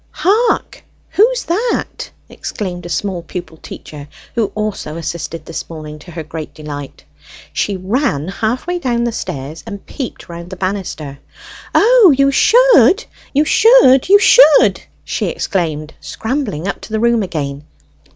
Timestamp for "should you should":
12.31-14.09, 13.45-14.81